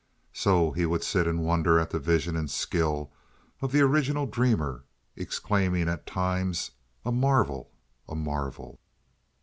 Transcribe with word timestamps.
So 0.33 0.71
he 0.71 0.87
would 0.87 1.03
sit 1.03 1.27
and 1.27 1.45
wonder 1.45 1.77
at 1.79 1.91
the 1.91 1.99
vision 1.99 2.35
and 2.35 2.49
skill 2.49 3.11
of 3.61 3.71
the 3.71 3.81
original 3.81 4.25
dreamer, 4.25 4.83
exclaiming 5.15 5.87
at 5.87 6.07
times: 6.07 6.71
"A 7.05 7.11
marvel! 7.11 7.69
A 8.09 8.15
marvel!" 8.15 8.79